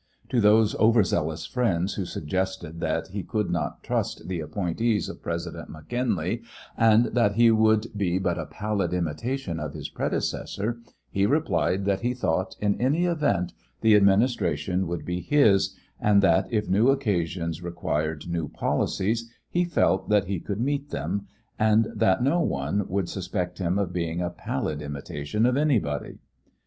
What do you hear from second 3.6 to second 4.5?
trust the